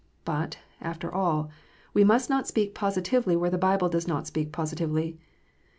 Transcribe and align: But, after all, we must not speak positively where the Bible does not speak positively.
But, 0.25 0.57
after 0.81 1.13
all, 1.13 1.51
we 1.93 2.03
must 2.03 2.27
not 2.27 2.47
speak 2.47 2.73
positively 2.73 3.35
where 3.35 3.51
the 3.51 3.57
Bible 3.59 3.87
does 3.87 4.07
not 4.07 4.25
speak 4.25 4.51
positively. 4.51 5.19